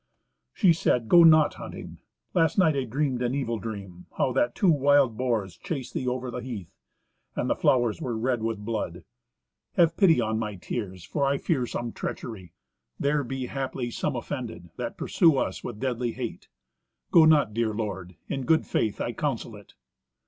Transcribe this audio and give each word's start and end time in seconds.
She 0.51 0.73
said, 0.73 1.07
"Go 1.07 1.23
not 1.23 1.53
hunting. 1.53 1.99
Last 2.33 2.57
night 2.57 2.75
I 2.75 2.85
dreamed 2.85 3.21
an 3.21 3.35
evil 3.35 3.59
dream: 3.59 4.07
how 4.17 4.31
that 4.31 4.55
two 4.55 4.71
wild 4.71 5.15
boars 5.15 5.57
chased 5.57 5.93
thee 5.93 6.07
over 6.07 6.31
the 6.31 6.41
heath; 6.41 6.73
and 7.35 7.47
the 7.47 7.55
flowers 7.55 8.01
were 8.01 8.17
red 8.17 8.41
with 8.41 8.65
blood. 8.65 9.03
Have 9.73 9.95
pity 9.97 10.19
on 10.19 10.39
my 10.39 10.55
tears, 10.55 11.03
for 11.03 11.27
I 11.27 11.37
fear 11.37 11.67
some 11.67 11.91
treachery. 11.91 12.51
There 12.99 13.23
be 13.23 13.45
haply 13.45 13.91
some 13.91 14.15
offended, 14.15 14.71
that 14.75 14.97
pursue 14.97 15.37
us 15.37 15.63
with 15.63 15.79
deadly 15.79 16.13
hate. 16.13 16.47
Go 17.11 17.25
not, 17.25 17.53
dear 17.53 17.71
lord; 17.71 18.15
in 18.27 18.45
good 18.47 18.65
faith 18.65 18.99
I 18.99 19.13
counsel 19.13 19.55
it." 19.55 19.75